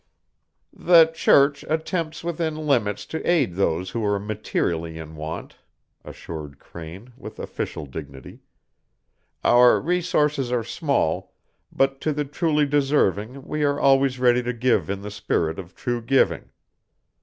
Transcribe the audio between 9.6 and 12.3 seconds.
resources are small, but to the